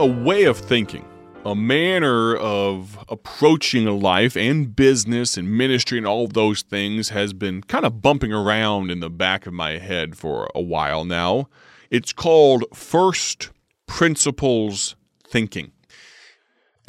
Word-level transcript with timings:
a 0.00 0.06
way 0.06 0.44
of 0.44 0.56
thinking, 0.56 1.06
a 1.44 1.54
manner 1.54 2.34
of 2.36 3.04
approaching 3.10 3.84
life 4.00 4.34
and 4.34 4.74
business 4.74 5.36
and 5.36 5.58
ministry 5.58 5.98
and 5.98 6.06
all 6.06 6.26
those 6.26 6.62
things 6.62 7.10
has 7.10 7.34
been 7.34 7.60
kind 7.64 7.84
of 7.84 8.00
bumping 8.00 8.32
around 8.32 8.90
in 8.90 9.00
the 9.00 9.10
back 9.10 9.46
of 9.46 9.52
my 9.52 9.72
head 9.72 10.16
for 10.16 10.48
a 10.54 10.62
while 10.62 11.04
now. 11.04 11.50
It's 11.90 12.14
called 12.14 12.64
first 12.72 13.50
principles 13.86 14.96
thinking. 15.28 15.72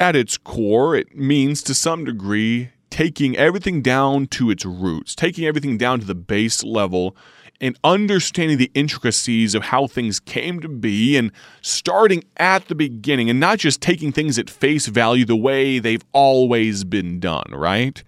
At 0.00 0.16
its 0.16 0.38
core, 0.38 0.96
it 0.96 1.14
means 1.14 1.62
to 1.64 1.74
some 1.74 2.06
degree 2.06 2.70
taking 2.88 3.36
everything 3.36 3.82
down 3.82 4.26
to 4.28 4.50
its 4.50 4.64
roots, 4.64 5.14
taking 5.14 5.44
everything 5.44 5.76
down 5.76 6.00
to 6.00 6.06
the 6.06 6.14
base 6.14 6.64
level 6.64 7.14
and 7.62 7.78
understanding 7.84 8.58
the 8.58 8.72
intricacies 8.74 9.54
of 9.54 9.62
how 9.62 9.86
things 9.86 10.18
came 10.18 10.58
to 10.60 10.68
be 10.68 11.16
and 11.16 11.30
starting 11.60 12.24
at 12.36 12.66
the 12.66 12.74
beginning 12.74 13.30
and 13.30 13.38
not 13.38 13.58
just 13.58 13.80
taking 13.80 14.10
things 14.10 14.36
at 14.36 14.50
face 14.50 14.88
value 14.88 15.24
the 15.24 15.36
way 15.36 15.78
they've 15.78 16.04
always 16.12 16.82
been 16.82 17.20
done, 17.20 17.46
right? 17.52 18.02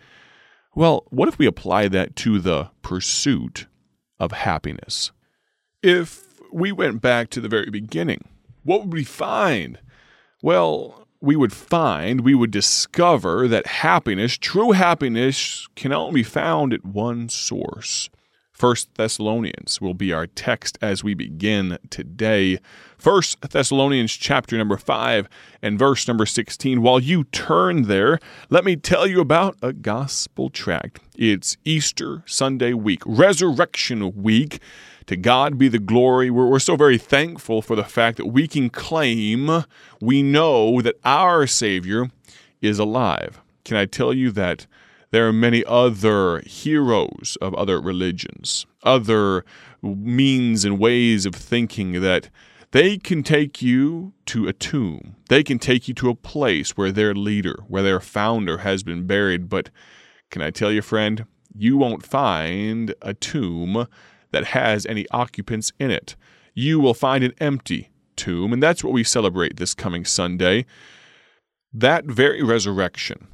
Well, 0.75 1.05
what 1.11 1.29
if 1.29 1.39
we 1.39 1.47
apply 1.47 1.87
that 1.89 2.17
to 2.17 2.41
the 2.41 2.71
pursuit 2.83 3.69
of 4.19 4.33
happiness? 4.33 5.13
If 5.85 6.25
we 6.53 6.73
went 6.73 7.01
back 7.01 7.31
to 7.31 7.41
the 7.41 7.49
very 7.49 7.71
beginning, 7.71 8.29
what 8.65 8.81
would 8.81 8.93
we 8.93 9.05
find? 9.05 9.79
Well, 10.43 11.07
we 11.21 11.37
would 11.37 11.53
find, 11.53 12.23
we 12.23 12.35
would 12.35 12.51
discover 12.51 13.47
that 13.47 13.69
happiness, 13.69 14.37
true 14.37 14.73
happiness, 14.73 15.69
can 15.77 15.93
only 15.93 16.21
be 16.21 16.23
found 16.25 16.73
at 16.73 16.85
one 16.85 17.29
source 17.29 18.11
First 18.55 18.95
Thessalonians 18.95 19.81
will 19.81 19.95
be 19.95 20.13
our 20.13 20.29
text 20.29 20.79
as 20.81 21.03
we 21.03 21.13
begin 21.15 21.77
today. 21.91 22.61
First 22.97 23.41
Thessalonians 23.41 24.13
chapter 24.13 24.57
number 24.57 24.77
5 24.77 25.29
and 25.61 25.77
verse 25.77 26.07
number 26.07 26.25
16. 26.25 26.81
While 26.81 27.01
you 27.01 27.25
turn 27.25 27.83
there, 27.83 28.21
let 28.51 28.65
me 28.65 28.77
tell 28.77 29.09
you 29.09 29.21
about 29.21 29.57
a 29.61 29.73
gospel 29.73 30.51
tract. 30.51 31.01
It's 31.17 31.57
Easter 31.65 32.23
Sunday 32.27 32.75
week, 32.75 33.03
Resurrection 33.05 34.23
week. 34.23 34.61
To 35.07 35.17
God 35.17 35.59
be 35.59 35.67
the 35.67 35.81
glory. 35.81 36.31
We're, 36.31 36.47
we're 36.47 36.61
so 36.61 36.77
very 36.77 36.97
thankful 36.97 37.61
for 37.61 37.75
the 37.75 37.83
fact 37.83 38.19
that 38.19 38.27
we 38.27 38.47
can 38.47 38.71
claim 38.71 39.65
we 40.01 40.23
know 40.23 40.81
that 40.81 40.95
our 41.05 41.49
Savior 41.49 42.09
is 42.63 42.79
alive. 42.79 43.41
Can 43.65 43.77
I 43.77 43.87
tell 43.87 44.15
you 44.15 44.31
that 44.31 44.69
there 45.15 45.29
are 45.29 45.33
many 45.33 45.65
other 45.67 46.41
heroes 46.41 47.39
of 47.41 47.55
other 47.55 47.81
religions, 47.81 48.67
other 48.83 49.45
means 49.81 50.65
and 50.65 50.77
ways 50.77 51.25
of 51.25 51.37
thinking 51.37 52.01
that 52.01 52.31
they 52.73 52.99
can 52.99 53.23
take 53.23 53.63
you 53.63 54.13
to 54.27 54.49
a 54.49 54.53
tomb. 54.53 55.15
They 55.29 55.45
can 55.45 55.61
take 55.61 55.87
you 55.87 55.95
to 55.95 56.11
a 56.11 56.17
place 56.17 56.77
where 56.77 56.91
their 56.91 57.15
leader, 57.15 57.63
where 57.69 57.85
their 57.85 58.01
founder 58.01 58.59
has 58.59 58.83
been 58.83 59.07
buried. 59.07 59.49
But 59.49 59.71
can 60.33 60.43
I 60.43 60.51
tell 60.51 60.73
you, 60.73 60.83
friend, 60.83 61.27
you 61.57 61.77
won't 61.77 62.05
find 62.05 62.93
a 63.01 63.15
tomb 63.15 63.87
that 64.33 64.47
has 64.47 64.85
any 64.85 65.07
occupants 65.13 65.71
in 65.79 65.93
it. 65.93 66.17
You 66.55 66.81
will 66.81 66.93
find 66.93 67.23
an 67.23 67.35
empty 67.39 67.91
tomb, 68.17 68.53
and 68.53 68.61
that's 68.61 68.83
what 68.83 68.93
we 68.93 69.05
celebrate 69.05 69.59
this 69.59 69.75
coming 69.75 70.05
Sunday. 70.05 70.67
That 71.73 72.05
very 72.05 72.43
resurrection, 72.43 73.29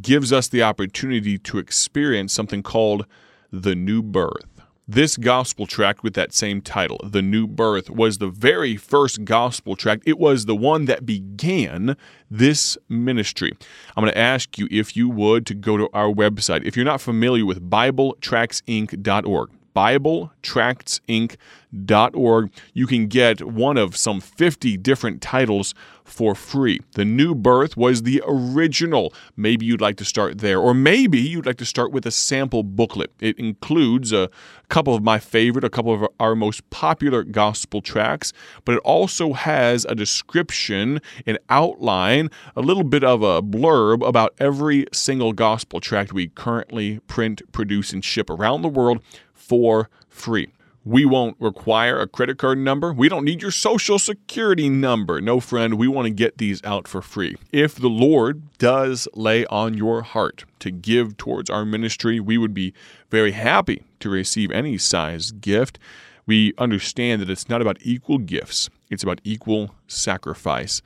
gives 0.00 0.32
us 0.32 0.48
the 0.48 0.62
opportunity 0.62 1.38
to 1.38 1.58
experience 1.58 2.32
something 2.32 2.62
called 2.62 3.06
the 3.50 3.74
new 3.74 4.02
birth. 4.02 4.56
This 4.88 5.16
gospel 5.16 5.66
tract 5.66 6.04
with 6.04 6.14
that 6.14 6.32
same 6.32 6.60
title, 6.60 7.00
The 7.02 7.20
New 7.20 7.48
Birth, 7.48 7.90
was 7.90 8.18
the 8.18 8.28
very 8.28 8.76
first 8.76 9.24
gospel 9.24 9.74
tract. 9.74 10.04
It 10.06 10.16
was 10.16 10.44
the 10.44 10.54
one 10.54 10.84
that 10.84 11.04
began 11.04 11.96
this 12.30 12.78
ministry. 12.88 13.50
I'm 13.96 14.04
going 14.04 14.12
to 14.12 14.18
ask 14.18 14.56
you, 14.58 14.68
if 14.70 14.96
you 14.96 15.08
would, 15.08 15.44
to 15.46 15.54
go 15.54 15.76
to 15.76 15.88
our 15.92 16.12
website. 16.12 16.64
If 16.64 16.76
you're 16.76 16.84
not 16.84 17.00
familiar 17.00 17.44
with 17.44 17.68
BibleTractsinc.org, 17.68 19.50
BibleTractsinc.org. 19.76 22.50
You 22.72 22.86
can 22.86 23.08
get 23.08 23.42
one 23.42 23.76
of 23.76 23.96
some 23.96 24.20
50 24.20 24.76
different 24.78 25.20
titles 25.20 25.74
for 26.06 26.34
free. 26.34 26.80
The 26.92 27.04
New 27.04 27.34
Birth 27.34 27.76
was 27.76 28.04
the 28.04 28.22
original. 28.26 29.12
Maybe 29.36 29.66
you'd 29.66 29.80
like 29.80 29.96
to 29.96 30.04
start 30.04 30.38
there, 30.38 30.60
or 30.60 30.72
maybe 30.72 31.18
you'd 31.18 31.46
like 31.46 31.58
to 31.58 31.64
start 31.64 31.92
with 31.92 32.06
a 32.06 32.10
sample 32.10 32.62
booklet. 32.62 33.12
It 33.20 33.38
includes 33.38 34.12
a 34.12 34.30
couple 34.68 34.94
of 34.94 35.02
my 35.02 35.18
favorite, 35.18 35.64
a 35.64 35.70
couple 35.70 35.92
of 35.92 36.08
our 36.18 36.34
most 36.34 36.68
popular 36.70 37.24
gospel 37.24 37.80
tracts, 37.80 38.32
but 38.64 38.76
it 38.76 38.80
also 38.84 39.32
has 39.32 39.84
a 39.84 39.94
description, 39.94 41.00
an 41.26 41.38
outline, 41.50 42.30
a 42.54 42.60
little 42.60 42.84
bit 42.84 43.04
of 43.04 43.22
a 43.22 43.42
blurb 43.42 44.06
about 44.06 44.34
every 44.38 44.86
single 44.92 45.32
gospel 45.32 45.80
tract 45.80 46.12
we 46.12 46.28
currently 46.28 47.00
print, 47.00 47.42
produce, 47.52 47.92
and 47.92 48.04
ship 48.04 48.30
around 48.30 48.62
the 48.62 48.68
world 48.68 49.00
for 49.36 49.88
free. 50.08 50.48
We 50.84 51.04
won't 51.04 51.36
require 51.40 51.98
a 51.98 52.06
credit 52.06 52.38
card 52.38 52.58
number. 52.58 52.92
We 52.92 53.08
don't 53.08 53.24
need 53.24 53.42
your 53.42 53.50
social 53.50 53.98
security 53.98 54.68
number. 54.68 55.20
No, 55.20 55.40
friend, 55.40 55.74
we 55.74 55.88
want 55.88 56.06
to 56.06 56.12
get 56.12 56.38
these 56.38 56.62
out 56.62 56.86
for 56.86 57.02
free. 57.02 57.36
If 57.50 57.74
the 57.74 57.88
Lord 57.88 58.56
does 58.58 59.08
lay 59.12 59.44
on 59.46 59.74
your 59.74 60.02
heart 60.02 60.44
to 60.60 60.70
give 60.70 61.16
towards 61.16 61.50
our 61.50 61.64
ministry, 61.64 62.20
we 62.20 62.38
would 62.38 62.54
be 62.54 62.72
very 63.10 63.32
happy 63.32 63.82
to 63.98 64.08
receive 64.08 64.52
any 64.52 64.78
size 64.78 65.32
gift. 65.32 65.80
We 66.24 66.54
understand 66.56 67.20
that 67.20 67.30
it's 67.30 67.48
not 67.48 67.60
about 67.60 67.78
equal 67.80 68.18
gifts, 68.18 68.70
it's 68.88 69.02
about 69.02 69.20
equal 69.24 69.74
sacrifice. 69.88 70.82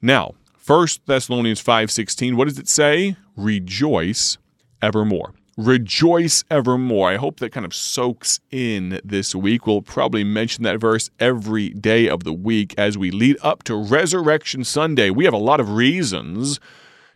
Now, 0.00 0.34
1 0.64 0.86
Thessalonians 1.06 1.60
5:16, 1.60 2.36
what 2.36 2.46
does 2.46 2.60
it 2.60 2.68
say? 2.68 3.16
Rejoice 3.36 4.38
evermore. 4.80 5.34
Rejoice 5.58 6.44
evermore. 6.50 7.10
I 7.10 7.16
hope 7.16 7.38
that 7.40 7.52
kind 7.52 7.66
of 7.66 7.74
soaks 7.74 8.40
in 8.50 8.98
this 9.04 9.34
week. 9.34 9.66
We'll 9.66 9.82
probably 9.82 10.24
mention 10.24 10.64
that 10.64 10.80
verse 10.80 11.10
every 11.20 11.68
day 11.68 12.08
of 12.08 12.24
the 12.24 12.32
week 12.32 12.74
as 12.78 12.96
we 12.96 13.10
lead 13.10 13.36
up 13.42 13.62
to 13.64 13.76
Resurrection 13.76 14.64
Sunday. 14.64 15.10
We 15.10 15.26
have 15.26 15.34
a 15.34 15.38
lot 15.38 15.60
of 15.60 15.72
reasons 15.72 16.58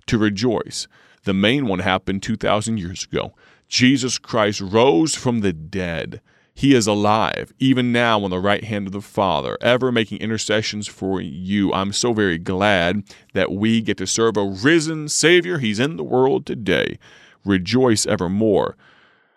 to 0.05 0.19
rejoice. 0.19 0.87
The 1.25 1.33
main 1.33 1.67
one 1.67 1.79
happened 1.79 2.23
2,000 2.23 2.77
years 2.77 3.05
ago. 3.05 3.35
Jesus 3.69 4.19
Christ 4.19 4.61
rose 4.61 5.15
from 5.15 5.41
the 5.41 5.55
dead. 5.55 6.21
He 6.53 6.75
is 6.75 6.87
alive, 6.87 7.55
even 7.59 7.91
now 7.91 8.23
on 8.23 8.31
the 8.31 8.39
right 8.39 8.65
hand 8.65 8.87
of 8.87 8.93
the 8.93 9.01
Father, 9.01 9.57
ever 9.63 9.91
making 9.91 10.19
intercessions 10.19 10.87
for 10.87 11.23
you. 11.23 11.73
I'm 11.73 11.93
so 11.95 12.13
very 12.13 12.37
glad 12.37 13.03
that 13.33 13.51
we 13.51 13.81
get 13.81 13.97
to 13.97 14.07
serve 14.07 14.37
a 14.37 14.45
risen 14.45 15.09
Savior. 15.09 15.57
He's 15.59 15.81
in 15.81 15.97
the 15.97 16.05
world 16.05 16.45
today 16.45 16.99
rejoice 17.47 18.07
evermore. 18.07 18.77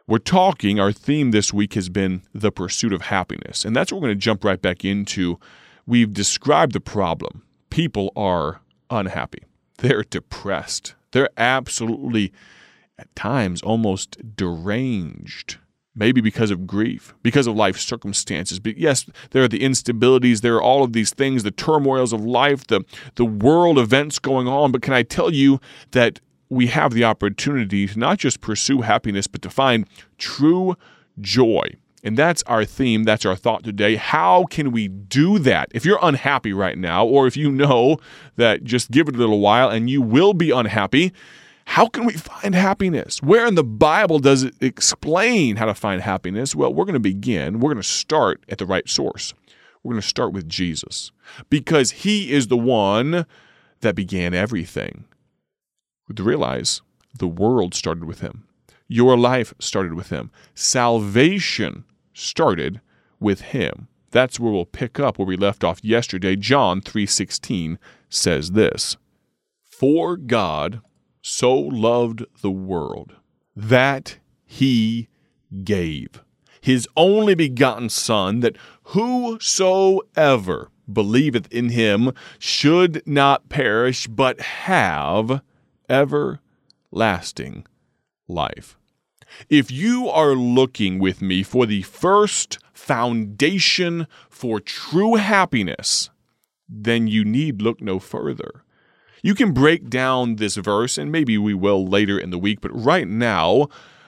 We're 0.07 0.17
talking, 0.17 0.79
our 0.79 0.91
theme 0.91 1.31
this 1.31 1.53
week 1.53 1.75
has 1.75 1.87
been 1.87 2.23
the 2.33 2.51
pursuit 2.51 2.93
of 2.93 3.03
happiness. 3.03 3.63
And 3.63 3.75
that's 3.75 3.91
what 3.91 4.01
we're 4.01 4.07
going 4.07 4.17
to 4.19 4.23
jump 4.23 4.43
right 4.43 4.61
back 4.61 4.83
into. 4.83 5.39
We've 5.85 6.11
described 6.11 6.73
the 6.73 6.79
problem. 6.79 7.43
People 7.69 8.11
are 8.15 8.61
unhappy, 8.89 9.43
they're 9.77 10.03
depressed, 10.03 10.95
they're 11.11 11.29
absolutely, 11.37 12.33
at 12.97 13.15
times, 13.15 13.61
almost 13.61 14.17
deranged. 14.35 15.57
Maybe 15.95 16.21
because 16.21 16.49
of 16.49 16.65
grief, 16.65 17.13
because 17.23 17.45
of 17.45 17.55
life 17.55 17.77
circumstances. 17.77 18.59
But 18.59 18.77
yes, 18.77 19.05
there 19.31 19.43
are 19.43 19.47
the 19.49 19.59
instabilities, 19.59 20.41
there 20.41 20.55
are 20.55 20.61
all 20.61 20.83
of 20.83 20.93
these 20.93 21.13
things, 21.13 21.43
the 21.43 21.51
turmoils 21.51 22.13
of 22.13 22.23
life, 22.23 22.65
the, 22.67 22.85
the 23.15 23.25
world 23.25 23.77
events 23.77 24.17
going 24.17 24.47
on. 24.47 24.71
But 24.71 24.81
can 24.81 24.93
I 24.93 25.03
tell 25.03 25.33
you 25.33 25.59
that 25.91 26.21
we 26.49 26.67
have 26.67 26.93
the 26.93 27.03
opportunity 27.03 27.87
to 27.87 27.99
not 27.99 28.17
just 28.17 28.41
pursue 28.41 28.81
happiness, 28.81 29.27
but 29.27 29.41
to 29.43 29.49
find 29.49 29.87
true 30.17 30.75
joy. 31.19 31.75
And 32.03 32.17
that's 32.17 32.43
our 32.43 32.63
theme. 32.65 33.03
That's 33.03 33.25
our 33.25 33.35
thought 33.35 33.63
today. 33.63 33.95
How 33.97 34.45
can 34.45 34.71
we 34.71 34.87
do 34.87 35.37
that? 35.39 35.69
If 35.73 35.85
you're 35.85 35.99
unhappy 36.01 36.53
right 36.53 36.77
now, 36.77 37.05
or 37.05 37.27
if 37.27 37.35
you 37.35 37.51
know 37.51 37.97
that 38.37 38.63
just 38.63 38.89
give 38.89 39.09
it 39.09 39.15
a 39.15 39.17
little 39.17 39.39
while 39.39 39.69
and 39.69 39.89
you 39.89 40.01
will 40.01 40.33
be 40.33 40.51
unhappy, 40.51 41.11
how 41.65 41.87
can 41.87 42.05
we 42.05 42.13
find 42.13 42.55
happiness? 42.55 43.21
Where 43.21 43.45
in 43.45 43.55
the 43.55 43.63
Bible 43.63 44.19
does 44.19 44.43
it 44.43 44.55
explain 44.61 45.57
how 45.57 45.65
to 45.65 45.75
find 45.75 46.01
happiness? 46.01 46.55
Well, 46.55 46.73
we're 46.73 46.85
going 46.85 46.93
to 46.93 46.99
begin, 46.99 47.59
we're 47.59 47.71
going 47.71 47.83
to 47.83 47.87
start 47.87 48.41
at 48.49 48.57
the 48.57 48.65
right 48.65 48.87
source. 48.89 49.33
We're 49.83 49.93
going 49.93 50.01
to 50.01 50.07
start 50.07 50.33
with 50.33 50.49
Jesus 50.49 51.11
because 51.49 51.91
he 51.91 52.31
is 52.31 52.47
the 52.47 52.57
one 52.57 53.25
that 53.81 53.95
began 53.95 54.33
everything 54.33 55.05
to 56.15 56.23
realize 56.23 56.81
the 57.17 57.27
world 57.27 57.73
started 57.73 58.05
with 58.05 58.21
him. 58.21 58.45
Your 58.87 59.17
life 59.17 59.53
started 59.59 59.93
with 59.93 60.09
him. 60.09 60.31
Salvation 60.55 61.85
started 62.13 62.81
with 63.19 63.41
him. 63.41 63.87
That's 64.11 64.39
where 64.39 64.51
we'll 64.51 64.65
pick 64.65 64.99
up 64.99 65.19
where 65.19 65.27
we 65.27 65.37
left 65.37 65.63
off 65.63 65.83
yesterday. 65.83 66.35
John 66.35 66.81
3:16 66.81 67.77
says 68.09 68.51
this: 68.51 68.97
"For 69.63 70.17
God 70.17 70.81
so 71.21 71.53
loved 71.53 72.25
the 72.41 72.51
world 72.51 73.13
that 73.55 74.17
he 74.45 75.07
gave 75.63 76.23
his 76.61 76.87
only 76.95 77.35
begotten 77.35 77.89
son 77.89 78.39
that 78.41 78.57
whosoever 78.83 80.69
believeth 80.91 81.51
in 81.51 81.69
him 81.69 82.11
should 82.37 83.01
not 83.05 83.49
perish, 83.49 84.07
but 84.07 84.39
have 84.41 85.41
everlasting 85.89 87.65
life. 88.27 88.77
If 89.49 89.71
you 89.71 90.09
are 90.09 90.33
looking 90.33 90.99
with 90.99 91.21
me 91.21 91.43
for 91.43 91.65
the 91.65 91.83
first 91.83 92.59
foundation 92.73 94.07
for 94.29 94.59
true 94.59 95.15
happiness, 95.15 96.09
then 96.67 97.07
you 97.07 97.23
need 97.23 97.61
look 97.61 97.81
no 97.81 97.99
further. 97.99 98.63
You 99.21 99.35
can 99.35 99.51
break 99.51 99.89
down 99.89 100.37
this 100.37 100.55
verse, 100.55 100.97
and 100.97 101.11
maybe 101.11 101.37
we 101.37 101.53
will 101.53 101.85
later 101.85 102.17
in 102.17 102.29
the 102.29 102.37
week, 102.37 102.61
but 102.61 102.71
right 102.71 103.07
now, 103.07 103.67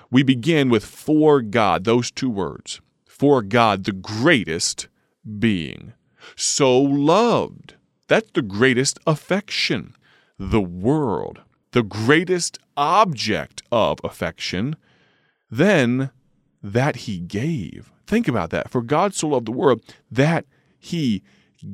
we 0.09 0.23
begin 0.23 0.69
with 0.69 0.85
for 0.85 1.41
God, 1.41 1.83
those 1.83 2.11
two 2.11 2.29
words. 2.29 2.81
For 3.05 3.41
God, 3.41 3.83
the 3.83 3.91
greatest 3.91 4.87
being. 5.39 5.93
So 6.35 6.79
loved. 6.79 7.75
That's 8.07 8.31
the 8.31 8.41
greatest 8.41 8.99
affection. 9.05 9.95
The 10.39 10.61
world, 10.61 11.41
the 11.71 11.83
greatest 11.83 12.59
object 12.77 13.61
of 13.71 13.99
affection. 14.03 14.75
Then 15.49 16.11
that 16.63 16.97
he 16.97 17.19
gave. 17.19 17.91
Think 18.05 18.27
about 18.27 18.49
that. 18.51 18.69
For 18.69 18.81
God 18.81 19.13
so 19.13 19.29
loved 19.29 19.47
the 19.47 19.51
world 19.51 19.81
that 20.09 20.45
he 20.77 21.23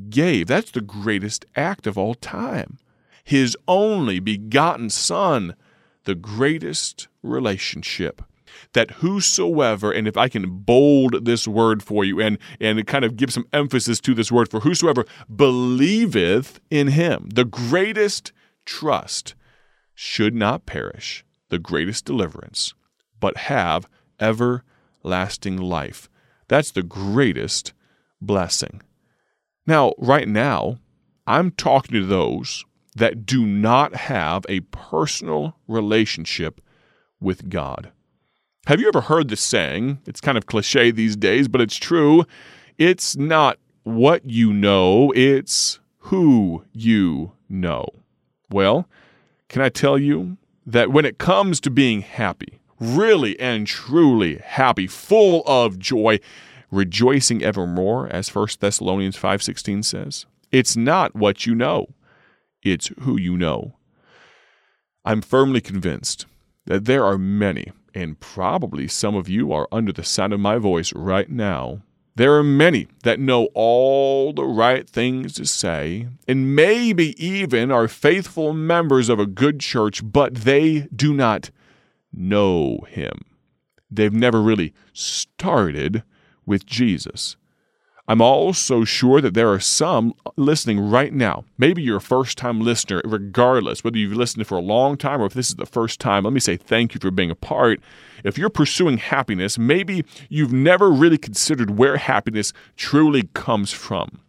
gave. 0.10 0.48
That's 0.48 0.72
the 0.72 0.82
greatest 0.82 1.46
act 1.56 1.88
of 1.88 1.98
all 1.98 2.16
time. 2.16 2.78
His 3.24 3.58
only 3.68 4.20
begotten 4.20 4.90
Son, 4.90 5.56
the 6.06 6.16
greatest 6.16 7.08
relationship. 7.22 8.22
That 8.74 8.92
whosoever, 8.92 9.92
and 9.92 10.08
if 10.08 10.18
I 10.18 10.30
can 10.30 10.60
bold 10.60 11.26
this 11.26 11.48
word 11.48 11.84
for 11.84 12.04
you 12.04 12.22
and, 12.22 12.38
and 12.60 12.86
kind 12.88 13.06
of 13.06 13.16
give 13.16 13.32
some 13.32 13.48
emphasis 13.54 14.00
to 14.02 14.14
this 14.14 14.32
word, 14.32 14.50
for 14.50 14.62
whosoever 14.62 15.06
believeth 15.34 16.60
in 16.72 16.88
him, 16.88 17.30
the 17.34 17.46
greatest 17.46 18.32
trust 18.66 19.36
should 20.00 20.36
not 20.36 20.68
perish, 20.68 21.26
the 21.50 21.58
greatest 21.58 22.06
deliverance, 22.06 22.76
but 23.20 23.36
have 23.36 23.90
everlasting 24.20 25.58
life. 25.58 26.08
That's 26.48 26.70
the 26.70 26.84
greatest 26.84 27.74
blessing. 28.22 28.84
Now, 29.66 29.94
right 29.98 30.28
now, 30.28 30.78
I'm 31.26 31.50
talking 31.50 32.00
to 32.00 32.06
those 32.06 32.64
that 32.96 33.26
do 33.26 33.44
not 33.44 33.96
have 33.96 34.46
a 34.48 34.60
personal 34.60 35.58
relationship 35.68 36.62
with 37.20 37.50
God. 37.50 37.92
Have 38.68 38.80
you 38.80 38.88
ever 38.88 39.02
heard 39.02 39.30
this 39.30 39.42
saying? 39.42 39.98
It's 40.06 40.22
kind 40.22 40.38
of 40.38 40.46
cliche 40.46 40.92
these 40.92 41.16
days, 41.16 41.48
but 41.48 41.60
it's 41.60 41.76
true. 41.76 42.24
It's 42.78 43.18
not 43.18 43.58
what 43.82 44.30
you 44.30 44.54
know, 44.54 45.12
it's 45.16 45.80
who 45.98 46.66
you 46.72 47.32
know. 47.50 47.88
Well, 48.52 48.88
can 49.50 49.62
I 49.62 49.70
tell 49.70 49.98
you 49.98 50.38
that 50.66 50.92
when 50.92 51.06
it 51.06 51.18
comes 51.18 51.60
to 51.62 51.70
being 51.70 52.02
happy, 52.02 52.60
really 52.80 53.40
and 53.40 53.66
truly 53.66 54.38
happy, 54.38 54.88
full 54.88 55.44
of 55.46 55.80
joy, 55.80 56.20
rejoicing 56.72 57.44
evermore 57.44 58.08
as 58.08 58.30
1 58.30 58.60
Thessalonians 58.60 59.18
5:16 59.18 59.84
says. 59.84 60.26
It's 60.52 60.78
not 60.78 61.16
what 61.16 61.46
you 61.46 61.56
know, 61.56 61.88
it's 62.64 62.92
who 63.02 63.18
you 63.18 63.38
know. 63.38 63.76
I'm 65.06 65.22
firmly 65.22 65.62
convinced 65.62 66.26
that 66.66 66.86
there 66.86 67.06
are 67.06 67.18
many, 67.18 67.72
and 67.94 68.20
probably 68.20 68.88
some 68.88 69.16
of 69.16 69.30
you 69.30 69.54
are 69.54 69.68
under 69.72 69.94
the 69.94 70.04
sound 70.04 70.34
of 70.34 70.40
my 70.40 70.58
voice 70.58 70.94
right 70.94 71.30
now. 71.30 71.82
There 72.18 72.34
are 72.34 72.44
many 72.44 72.88
that 73.04 73.20
know 73.20 73.50
all 73.54 74.34
the 74.34 74.44
right 74.44 74.90
things 74.90 75.34
to 75.34 75.46
say, 75.46 76.08
and 76.28 76.56
maybe 76.56 77.14
even 77.24 77.72
are 77.72 77.88
faithful 77.88 78.54
members 78.54 79.08
of 79.08 79.20
a 79.20 79.28
good 79.28 79.60
church, 79.60 80.02
but 80.04 80.34
they 80.34 80.88
do 80.96 81.14
not 81.14 81.52
know 82.12 82.80
Him. 82.90 83.20
They've 83.92 84.12
never 84.12 84.42
really 84.42 84.74
started 84.94 86.02
with 86.44 86.66
Jesus. 86.66 87.38
I'm 88.10 88.22
also 88.22 88.86
sure 88.86 89.20
that 89.20 89.34
there 89.34 89.52
are 89.52 89.60
some 89.60 90.14
listening 90.38 90.80
right 90.80 91.12
now. 91.12 91.44
Maybe 91.58 91.82
you're 91.82 91.98
a 91.98 92.02
first 92.02 92.38
time 92.38 92.62
listener, 92.62 93.02
regardless 93.04 93.84
whether 93.84 93.98
you've 93.98 94.16
listened 94.16 94.48
for 94.48 94.58
a 94.58 94.62
long 94.62 94.96
time 94.96 95.22
or 95.22 95.26
if 95.26 95.34
this 95.34 95.50
is 95.50 95.56
the 95.56 95.66
first 95.66 96.00
time. 96.00 96.24
Let 96.24 96.32
me 96.32 96.40
say 96.40 96.56
thank 96.56 96.94
you 96.94 97.02
for 97.02 97.12
being 97.12 97.32
a 97.32 97.36
part. 97.36 97.82
If 98.24 98.38
you're 98.38 98.50
pursuing 98.50 98.98
happiness, 98.98 99.58
maybe 99.58 100.06
you've 100.30 100.54
never 100.54 100.90
really 100.90 101.18
considered 101.18 101.78
where 101.78 101.98
happiness 101.98 102.54
truly 102.78 103.24
comes 103.34 103.74
from. 103.74 104.22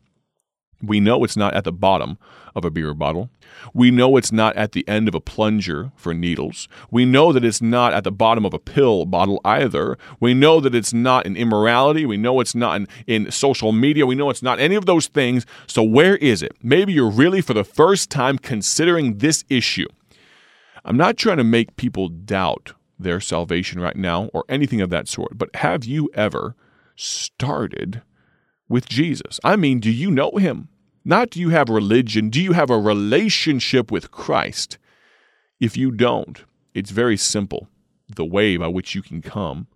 We 0.83 1.01
know 1.01 1.25
it's 1.25 1.37
not 1.37 1.55
at 1.55 1.65
the 1.65 1.73
bottom 1.73 2.19
of 2.55 2.65
a 2.65 2.71
beer 2.71 2.95
bottle. 2.95 3.31
We 3.75 3.91
know 3.91 4.17
it's 4.17 4.31
not 4.31 4.57
at 4.57 4.73
the 4.73 4.87
end 4.87 5.09
of 5.09 5.15
a 5.15 5.21
plunger 5.21 5.91
for 5.97 6.15
needles. 6.15 6.69
We 6.91 7.05
know 7.05 7.33
that 7.33 7.45
it's 7.45 7.61
not 7.61 7.93
at 7.93 8.05
the 8.05 8.13
bottom 8.13 8.45
of 8.45 8.55
a 8.55 8.59
pill 8.59 9.05
bottle 9.05 9.41
either. 9.45 9.99
We 10.21 10.35
know 10.35 10.61
that 10.61 10.75
it's 10.75 10.93
not 10.93 11.27
in 11.27 11.37
immorality. 11.37 12.07
We 12.07 12.17
know 12.17 12.41
it's 12.41 12.55
not 12.55 12.77
in, 12.77 12.89
in 13.07 13.31
social 13.31 13.73
media. 13.73 14.07
We 14.07 14.15
know 14.15 14.31
it's 14.31 14.43
not 14.43 14.61
any 14.61 14.77
of 14.77 14.87
those 14.87 15.09
things. 15.09 15.47
So, 15.67 15.83
where 15.83 16.17
is 16.17 16.43
it? 16.43 16.53
Maybe 16.63 16.93
you're 16.93 17.11
really 17.11 17.41
for 17.41 17.55
the 17.55 17.65
first 17.65 18.11
time 18.11 18.39
considering 18.39 19.19
this 19.19 19.45
issue. 19.49 19.89
I'm 20.85 20.97
not 20.97 21.17
trying 21.17 21.39
to 21.39 21.45
make 21.45 21.77
people 21.77 22.09
doubt 22.09 22.73
their 22.99 23.21
salvation 23.21 23.81
right 23.81 23.97
now 23.97 24.27
or 24.33 24.45
anything 24.49 24.81
of 24.81 24.91
that 24.91 25.09
sort, 25.09 25.37
but 25.37 25.55
have 25.57 25.85
you 25.85 26.11
ever 26.15 26.57
started 26.97 28.03
with 28.69 28.89
Jesus? 28.89 29.41
I 29.43 29.57
mean, 29.57 29.81
do 29.81 29.91
you 29.91 30.11
know 30.11 30.33
him? 30.33 30.69
Not 31.05 31.31
do 31.31 31.41
you 31.41 31.51
have 31.51 31.69
religion, 31.69 32.29
do 32.29 32.41
you 32.41 32.53
have 32.53 32.71
a 32.71 32.79
relationship 32.79 33.91
with 33.91 34.11
Christ? 34.11 34.79
If 35.61 35.77
you 35.77 35.91
don't, 35.91 36.45
it's 36.75 36.91
very 36.91 37.17
simple 37.17 37.69
the 38.15 38.25
way 38.25 38.57
by 38.57 38.69
which 38.69 38.95
you 38.95 39.03
can 39.03 39.23
come. 39.23 39.67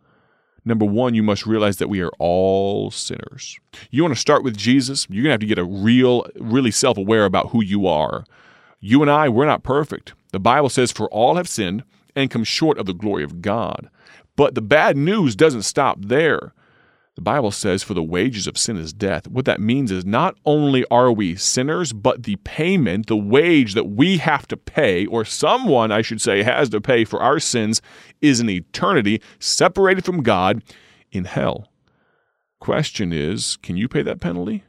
Number 0.64 0.84
one, 0.84 1.14
you 1.14 1.22
must 1.22 1.46
realize 1.46 1.78
that 1.78 1.88
we 1.88 2.00
are 2.00 2.12
all 2.18 2.90
sinners. 2.90 3.58
You 3.90 4.02
want 4.02 4.14
to 4.14 4.20
start 4.20 4.44
with 4.44 4.56
Jesus? 4.56 5.06
You're 5.10 5.24
going 5.24 5.30
to 5.30 5.32
have 5.32 5.40
to 5.40 5.46
get 5.46 5.58
a 5.58 5.64
real, 5.64 6.24
really 6.36 6.70
self 6.70 6.96
aware 6.96 7.24
about 7.24 7.50
who 7.50 7.62
you 7.64 7.86
are. 7.86 8.24
You 8.80 9.02
and 9.02 9.10
I, 9.10 9.28
we're 9.28 9.46
not 9.46 9.64
perfect. 9.64 10.14
The 10.30 10.38
Bible 10.38 10.68
says, 10.68 10.92
For 10.92 11.08
all 11.08 11.36
have 11.36 11.48
sinned 11.48 11.82
and 12.14 12.30
come 12.30 12.44
short 12.44 12.78
of 12.78 12.86
the 12.86 12.92
glory 12.92 13.24
of 13.24 13.42
God. 13.42 13.90
But 14.36 14.54
the 14.54 14.62
bad 14.62 14.96
news 14.96 15.34
doesn't 15.34 15.62
stop 15.62 15.98
there. 16.00 16.52
The 17.14 17.23
Bible 17.23 17.50
says, 17.50 17.82
For 17.82 17.93
the 17.93 18.03
wages 18.03 18.47
of 18.47 18.56
sin 18.56 18.79
is 18.79 18.93
death. 18.93 19.29
What 19.29 19.44
that 19.44 19.61
means 19.61 19.91
is 19.91 20.05
not 20.05 20.37
only 20.47 20.85
are 20.91 21.12
we 21.12 21.37
sinners, 21.37 21.93
but 21.93 22.23
the 22.23 22.37
payment, 22.37 23.07
the 23.07 23.16
wage 23.16 23.75
that 23.75 23.90
we 23.90 24.16
have 24.19 24.49
to 24.49 24.57
pay, 24.57 25.04
or 25.07 25.25
someone, 25.25 25.92
I 25.92 26.00
should 26.00 26.23
say, 26.23 26.42
has 26.42 26.71
to 26.71 26.81
pay 26.81 27.04
for 27.04 27.21
our 27.21 27.38
sins, 27.38 27.83
is 28.23 28.40
an 28.40 28.49
eternity 28.49 29.21
separated 29.38 30.04
from 30.07 30.23
God 30.23 30.62
in 31.11 31.25
hell. 31.25 31.69
Question 32.61 33.12
is, 33.12 33.59
can 33.59 33.76
you 33.76 33.88
pay 33.88 34.02
that 34.02 34.21
penalty? 34.21 34.64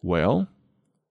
Well, 0.00 0.48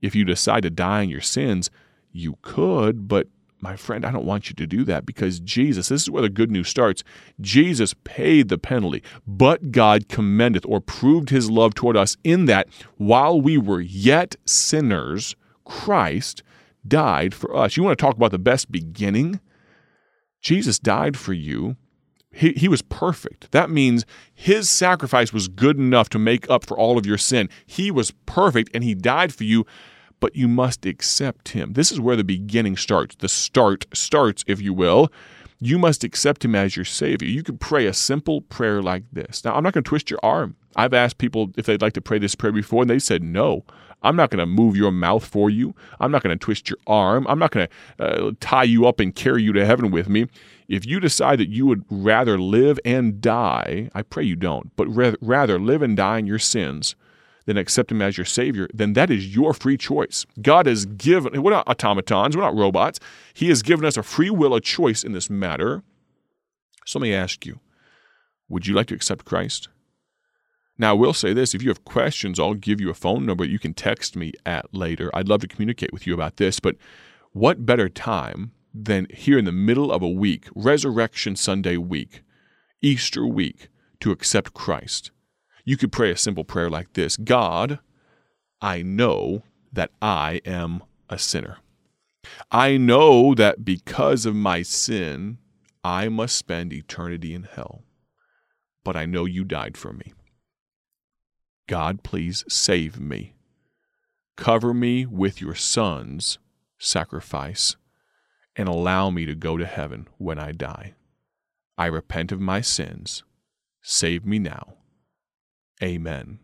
if 0.02 0.16
you 0.16 0.24
decide 0.24 0.64
to 0.64 0.70
die 0.70 1.02
in 1.02 1.10
your 1.10 1.22
sins, 1.22 1.70
you 2.12 2.38
could, 2.42 3.10
but 3.10 3.28
my 3.60 3.76
friend, 3.76 4.06
I 4.06 4.12
don't 4.12 4.26
want 4.26 4.50
you 4.50 4.56
to 4.56 4.68
do 4.68 4.84
that 4.84 5.06
because 5.06 5.40
Jesus, 5.40 5.90
this 5.90 6.04
is 6.04 6.10
where 6.10 6.22
the 6.22 6.30
good 6.30 6.52
news 6.52 6.68
starts. 6.68 7.04
Jesus 7.42 7.96
paid 8.04 8.50
the 8.50 8.58
penalty, 8.58 9.02
but 9.26 9.72
God 9.72 10.08
commendeth 10.08 10.66
or 10.66 10.80
proved 10.80 11.30
his 11.30 11.50
love 11.50 11.74
toward 11.74 11.98
us 11.98 12.18
in 12.24 12.46
that 12.46 12.68
while 12.98 13.42
we 13.42 13.58
were 13.58 13.82
yet 13.82 14.36
sinners, 14.46 15.36
Christ 15.66 16.44
died 16.88 17.34
for 17.34 17.56
us. 17.56 17.76
You 17.76 17.84
want 17.84 17.98
to 17.98 18.02
talk 18.02 18.16
about 18.16 18.32
the 18.32 18.40
best 18.40 18.72
beginning? 18.72 19.40
Jesus 20.42 20.78
died 20.78 21.18
for 21.18 21.34
you. 21.34 21.76
He, 22.32 22.54
he 22.54 22.68
was 22.68 22.84
perfect. 22.84 23.52
That 23.52 23.72
means 23.72 24.06
his 24.34 24.70
sacrifice 24.70 25.34
was 25.34 25.48
good 25.48 25.78
enough 25.78 26.10
to 26.10 26.20
make 26.20 26.48
up 26.50 26.66
for 26.66 26.78
all 26.78 26.98
of 26.98 27.06
your 27.06 27.18
sin. 27.18 27.50
He 27.66 27.90
was 27.90 28.12
perfect 28.28 28.70
and 28.76 28.84
he 28.84 28.94
died 28.94 29.34
for 29.34 29.44
you 29.44 29.66
but 30.20 30.36
you 30.36 30.48
must 30.48 30.86
accept 30.86 31.50
him. 31.50 31.74
This 31.74 31.92
is 31.92 32.00
where 32.00 32.16
the 32.16 32.24
beginning 32.24 32.78
starts. 32.78 33.16
The 33.16 33.30
start 33.30 33.86
starts, 33.94 34.44
if 34.48 34.62
you 34.62 34.74
will. 34.74 35.12
You 35.60 35.80
must 35.80 36.04
accept 36.04 36.46
him 36.46 36.54
as 36.54 36.76
your 36.76 36.86
Savior. 36.86 37.28
You 37.28 37.42
can 37.42 37.58
pray 37.58 37.88
a 37.88 37.94
simple 37.94 38.42
prayer 38.42 38.82
like 38.82 39.04
this. 39.12 39.44
Now, 39.44 39.56
I'm 39.56 39.64
not 39.64 39.74
going 39.74 39.84
to 39.84 39.90
twist 39.90 40.10
your 40.10 40.20
arm. 40.22 40.56
I've 40.76 40.94
asked 40.94 41.18
people 41.18 41.52
if 41.58 41.66
they'd 41.66 41.82
like 41.82 41.94
to 41.94 42.02
pray 42.02 42.20
this 42.20 42.36
prayer 42.36 42.52
before, 42.52 42.84
and 42.84 42.90
they 42.90 43.00
said 43.00 43.24
no. 43.24 43.64
I'm 44.04 44.16
not 44.16 44.30
going 44.30 44.40
to 44.40 44.46
move 44.46 44.78
your 44.78 44.92
mouth 44.92 45.26
for 45.26 45.50
you. 45.50 45.74
I'm 46.00 46.12
not 46.12 46.22
going 46.22 46.38
to 46.38 46.44
twist 46.44 46.70
your 46.70 46.78
arm. 46.86 47.26
I'm 47.28 47.40
not 47.40 47.50
going 47.50 47.68
to 47.98 48.04
uh, 48.04 48.32
tie 48.40 48.64
you 48.64 48.86
up 48.86 49.00
and 49.00 49.16
carry 49.16 49.42
you 49.42 49.54
to 49.54 49.66
heaven 49.66 49.90
with 49.90 50.08
me. 50.08 50.28
If 50.68 50.86
you 50.86 51.00
decide 51.00 51.40
that 51.40 51.50
you 51.50 51.66
would 51.66 51.84
rather 51.90 52.38
live 52.38 52.80
and 52.86 53.20
die, 53.20 53.90
I 53.96 54.04
pray 54.04 54.24
you 54.24 54.36
don't, 54.36 54.76
but 54.76 54.88
rather 55.22 55.58
live 55.58 55.82
and 55.82 55.98
die 55.98 56.20
in 56.20 56.28
your 56.28 56.40
sins 56.40 56.96
then 57.48 57.58
accept 57.58 57.92
Him 57.92 58.02
as 58.02 58.18
your 58.18 58.26
Savior, 58.26 58.68
then 58.74 58.94
that 58.94 59.10
is 59.10 59.34
your 59.34 59.54
free 59.54 59.78
choice. 59.78 60.26
God 60.42 60.68
has 60.68 60.86
given, 60.86 61.42
we're 61.42 61.52
not 61.52 61.68
automatons, 61.68 62.36
we're 62.36 62.44
not 62.44 62.56
robots. 62.56 63.00
He 63.34 63.48
has 63.50 63.64
given 63.64 63.86
us 63.86 63.98
a 63.98 64.04
free 64.04 64.30
will, 64.30 64.54
a 64.54 64.62
choice 64.62 65.04
in 65.04 65.14
this 65.14 65.30
matter. 65.30 65.82
So 66.86 67.00
let 67.00 67.04
me 67.04 67.16
ask 67.16 67.46
you 67.46 67.60
would 68.50 68.68
you 68.68 68.76
like 68.76 68.88
to 68.88 68.96
accept 68.96 69.26
Christ? 69.26 69.70
Now, 70.78 70.92
I 70.92 70.94
will 70.94 71.14
say 71.14 71.34
this 71.34 71.56
if 71.56 71.64
you 71.64 71.70
have 71.70 71.86
questions, 71.86 72.40
I'll 72.40 72.54
give 72.54 72.80
you 72.80 72.90
a 72.90 72.94
phone 72.94 73.26
number 73.26 73.44
you 73.44 73.60
can 73.60 73.74
text 73.74 74.16
me 74.16 74.34
at 74.46 74.74
later. 74.74 75.10
I'd 75.14 75.28
love 75.28 75.42
to 75.42 75.48
communicate 75.48 75.92
with 75.92 76.06
you 76.06 76.14
about 76.14 76.38
this, 76.38 76.60
but 76.60 76.76
what 77.32 77.66
better 77.66 77.90
time 77.90 78.52
than 78.74 79.08
here 79.10 79.38
in 79.38 79.46
the 79.46 79.52
middle 79.52 79.92
of 79.92 80.04
a 80.04 80.10
week, 80.10 80.48
Resurrection 80.54 81.36
Sunday 81.36 81.78
week, 81.78 82.22
Easter 82.82 83.26
week, 83.26 83.70
to 84.02 84.12
accept 84.12 84.54
Christ? 84.54 85.12
You 85.68 85.76
could 85.76 85.92
pray 85.92 86.12
a 86.12 86.16
simple 86.16 86.46
prayer 86.46 86.70
like 86.70 86.94
this 86.94 87.18
God, 87.18 87.80
I 88.62 88.84
know 88.84 89.44
that 89.74 89.92
I 90.02 90.40
am 90.46 90.82
a 91.10 91.20
sinner. 91.20 91.58
I 92.50 92.78
know 92.78 93.36
that 93.36 93.66
because 93.66 94.26
of 94.26 94.34
my 94.34 94.62
sin, 94.62 95.40
I 95.84 96.08
must 96.08 96.38
spend 96.38 96.72
eternity 96.72 97.34
in 97.34 97.44
hell. 97.44 97.84
But 98.86 98.96
I 98.96 99.06
know 99.06 99.26
you 99.26 99.44
died 99.44 99.76
for 99.76 99.92
me. 99.92 100.14
God, 101.68 102.02
please 102.02 102.46
save 102.48 102.98
me. 102.98 103.34
Cover 104.38 104.74
me 104.74 105.06
with 105.06 105.42
your 105.42 105.56
Son's 105.56 106.38
sacrifice 106.80 107.76
and 108.56 108.70
allow 108.70 109.10
me 109.10 109.26
to 109.26 109.36
go 109.36 109.58
to 109.58 109.66
heaven 109.66 110.08
when 110.18 110.40
I 110.40 110.54
die. 110.54 110.94
I 111.78 111.88
repent 111.88 112.32
of 112.32 112.40
my 112.40 112.62
sins. 112.62 113.26
Save 113.82 114.26
me 114.26 114.40
now. 114.40 114.76
Amen. 115.82 116.40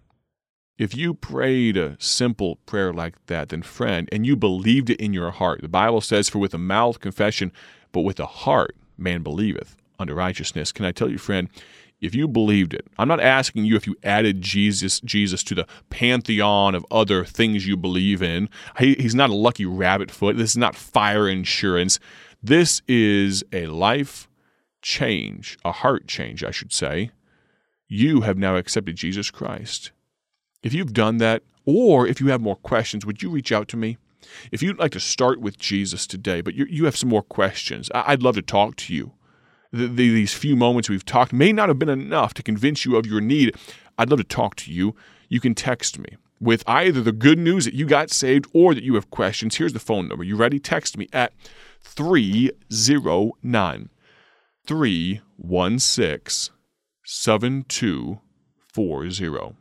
If 0.77 0.95
you 0.95 1.13
prayed 1.13 1.77
a 1.77 1.95
simple 1.99 2.57
prayer 2.65 2.91
like 2.91 3.23
that, 3.27 3.49
then 3.49 3.61
friend, 3.61 4.09
and 4.11 4.25
you 4.25 4.35
believed 4.35 4.89
it 4.89 4.99
in 4.99 5.13
your 5.13 5.31
heart, 5.31 5.61
the 5.61 5.67
Bible 5.67 6.01
says, 6.01 6.29
For 6.29 6.39
with 6.39 6.51
the 6.51 6.57
mouth 6.57 6.99
confession, 6.99 7.51
but 7.91 8.01
with 8.01 8.17
the 8.17 8.25
heart 8.25 8.75
man 8.97 9.21
believeth 9.21 9.75
unto 9.99 10.13
righteousness. 10.13 10.71
Can 10.71 10.85
I 10.85 10.91
tell 10.91 11.09
you, 11.09 11.17
friend, 11.17 11.49
if 12.01 12.13
you 12.13 12.27
believed 12.27 12.73
it, 12.73 12.85
I'm 12.97 13.07
not 13.07 13.21
asking 13.21 13.65
you 13.65 13.75
if 13.75 13.87
you 13.87 13.95
added 14.03 14.41
Jesus 14.41 14.99
Jesus 15.01 15.43
to 15.45 15.55
the 15.55 15.67
pantheon 15.89 16.75
of 16.75 16.85
other 16.91 17.23
things 17.23 17.65
you 17.65 17.77
believe 17.77 18.21
in. 18.21 18.49
He, 18.77 18.95
he's 18.95 19.15
not 19.15 19.29
a 19.29 19.35
lucky 19.35 19.65
rabbit 19.65 20.11
foot. 20.11 20.35
This 20.35 20.51
is 20.51 20.57
not 20.57 20.75
fire 20.75 21.29
insurance. 21.29 21.99
This 22.41 22.81
is 22.89 23.43
a 23.53 23.67
life 23.67 24.27
change, 24.81 25.57
a 25.63 25.71
heart 25.71 26.07
change, 26.07 26.43
I 26.43 26.51
should 26.51 26.73
say. 26.73 27.11
You 27.87 28.21
have 28.21 28.37
now 28.37 28.55
accepted 28.55 28.95
Jesus 28.95 29.31
Christ. 29.31 29.91
If 30.61 30.73
you've 30.73 30.93
done 30.93 31.17
that, 31.17 31.43
or 31.65 32.07
if 32.07 32.19
you 32.19 32.27
have 32.27 32.41
more 32.41 32.55
questions, 32.55 33.05
would 33.05 33.21
you 33.21 33.29
reach 33.29 33.51
out 33.51 33.67
to 33.69 33.77
me? 33.77 33.97
If 34.51 34.63
you'd 34.63 34.79
like 34.79 34.91
to 34.91 34.99
start 34.99 35.41
with 35.41 35.57
Jesus 35.57 36.07
today, 36.07 36.41
but 36.41 36.55
you, 36.55 36.65
you 36.69 36.85
have 36.85 36.95
some 36.95 37.09
more 37.09 37.23
questions, 37.23 37.89
I'd 37.93 38.23
love 38.23 38.35
to 38.35 38.41
talk 38.41 38.75
to 38.77 38.93
you. 38.93 39.11
The, 39.71 39.87
the, 39.87 40.13
these 40.13 40.33
few 40.33 40.55
moments 40.55 40.89
we've 40.89 41.05
talked 41.05 41.33
may 41.33 41.51
not 41.51 41.67
have 41.67 41.79
been 41.79 41.89
enough 41.89 42.33
to 42.35 42.43
convince 42.43 42.85
you 42.85 42.95
of 42.95 43.05
your 43.05 43.21
need. 43.21 43.55
I'd 43.97 44.09
love 44.09 44.19
to 44.19 44.23
talk 44.23 44.55
to 44.57 44.71
you. 44.71 44.95
You 45.29 45.39
can 45.39 45.55
text 45.55 45.99
me 45.99 46.17
with 46.39 46.63
either 46.67 47.01
the 47.01 47.11
good 47.11 47.39
news 47.39 47.65
that 47.65 47.73
you 47.73 47.85
got 47.85 48.11
saved 48.11 48.45
or 48.53 48.75
that 48.75 48.83
you 48.83 48.95
have 48.95 49.09
questions. 49.09 49.55
Here's 49.55 49.73
the 49.73 49.79
phone 49.79 50.07
number. 50.07 50.23
You 50.23 50.35
ready? 50.35 50.59
Text 50.59 50.97
me 50.97 51.07
at 51.11 51.33
309 51.81 53.89
316 54.65 56.55
7240. 57.05 59.55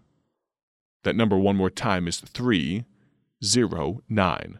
That 1.04 1.16
number 1.16 1.36
one 1.36 1.56
more 1.56 1.70
time 1.70 2.06
is 2.06 2.20
309 2.20 4.58